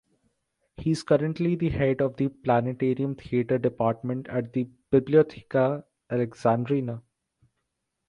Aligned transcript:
He 0.77 0.89
is 0.89 1.03
currently 1.03 1.55
the 1.55 1.69
head 1.69 2.01
of 2.01 2.15
the 2.17 2.29
Planetarium 2.29 3.13
Theater 3.13 3.59
Department 3.59 4.27
at 4.29 4.51
the 4.51 4.67
Bibliotheca 4.91 5.83
Alexandrina. 6.09 7.03